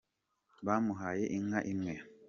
bamuhaye 0.65 1.23
inka 1.37 1.59
imwe 1.73 1.93